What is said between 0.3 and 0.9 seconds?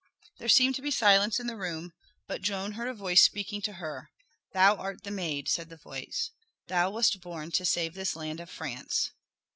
There seemed to be